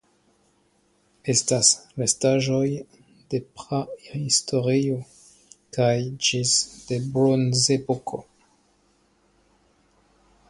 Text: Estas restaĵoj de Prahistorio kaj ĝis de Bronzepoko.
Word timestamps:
Estas 1.33 1.67
restaĵoj 2.03 2.63
de 3.33 3.41
Prahistorio 3.59 4.97
kaj 5.79 5.93
ĝis 6.29 6.55
de 6.89 6.99
Bronzepoko. 7.17 8.23